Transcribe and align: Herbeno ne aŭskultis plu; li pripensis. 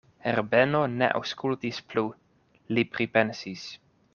Herbeno 0.27 0.79
ne 0.93 1.09
aŭskultis 1.19 1.81
plu; 1.91 2.05
li 2.75 2.89
pripensis. 2.97 3.69